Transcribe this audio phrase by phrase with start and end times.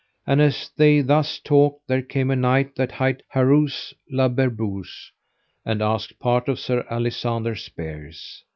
[0.25, 5.11] And as they thus talked there came a knight that hight Harsouse le Berbuse,
[5.63, 8.43] and asked part of Sir Alisander's spears.